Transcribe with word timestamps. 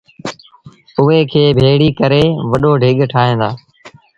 اُئي 1.01 1.19
کي 1.31 1.43
ڀيڙيٚ 1.59 1.97
ڪري 1.99 2.23
وڏو 2.51 2.71
ڍڳ 2.81 2.97
ٺائيٚݩ 3.11 3.39
دآ۔ 3.41 3.49